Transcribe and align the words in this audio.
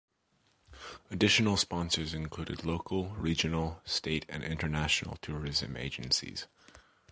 Additional 1.11 1.57
sponsors 1.57 2.15
included 2.15 2.65
local, 2.65 3.09
regional, 3.11 3.83
State 3.85 4.25
and 4.29 4.43
international 4.43 5.17
tourism 5.17 5.77
agencies. 5.77 6.47